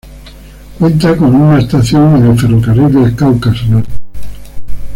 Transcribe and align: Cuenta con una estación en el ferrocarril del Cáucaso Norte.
Cuenta 0.79 1.15
con 1.15 1.35
una 1.35 1.59
estación 1.59 2.15
en 2.15 2.31
el 2.31 2.39
ferrocarril 2.39 2.91
del 2.91 3.15
Cáucaso 3.15 3.67
Norte. 3.67 3.91